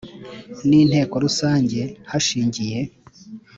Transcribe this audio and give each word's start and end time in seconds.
N 0.67 0.69
inteko 0.83 1.13
rusange 1.25 1.79
hashingiye 2.09 2.79